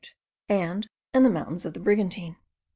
and 0.49 0.89
the 1.13 1.29
mountains 1.29 1.63
of 1.63 1.75
the 1.75 1.79
Brigantine. 1.79 2.35